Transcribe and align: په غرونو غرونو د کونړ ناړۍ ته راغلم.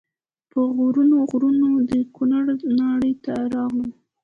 په 0.51 0.59
غرونو 0.77 1.17
غرونو 1.29 1.69
د 1.89 1.91
کونړ 2.15 2.45
ناړۍ 2.79 3.13
ته 3.25 3.33
راغلم. 3.53 3.91